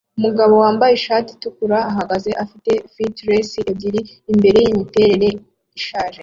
[0.17, 5.27] Umugabo wambaye ishati itukura ahagaze afite fitles ebyiri imbere yimiterere
[5.77, 6.19] ishaje